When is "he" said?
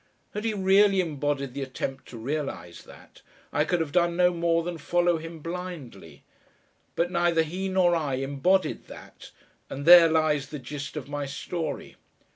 0.45-0.55, 7.43-7.69